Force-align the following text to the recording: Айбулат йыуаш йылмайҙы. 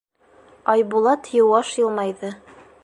Айбулат 0.73 1.29
йыуаш 1.37 1.75
йылмайҙы. 1.81 2.35